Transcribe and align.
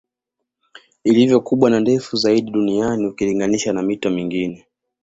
Iliyo 1.03 1.39
kubwa 1.41 1.69
na 1.69 1.79
ndefu 1.79 2.15
zaidi 2.17 2.51
duniani 2.51 3.05
ukilinganisha 3.07 3.73
na 3.73 3.81
mito 3.83 4.09
mingine 4.09 4.67